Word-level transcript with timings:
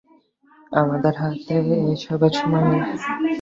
আমাদের 0.71 1.13
হাতে 1.21 1.55
এসবের 1.93 2.33
সময় 2.39 2.65
নেই। 2.69 2.81